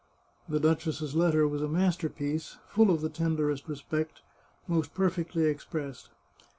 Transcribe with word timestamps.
The 0.49 0.59
duchess's 0.59 1.13
letter 1.13 1.47
was 1.47 1.61
a 1.61 1.67
master 1.67 2.09
piece, 2.09 2.57
full 2.69 2.89
of 2.89 3.01
the 3.01 3.07
tenderest 3.09 3.67
respect, 3.69 4.23
most 4.67 4.95
perfectly 4.95 5.43
expressed. 5.43 6.09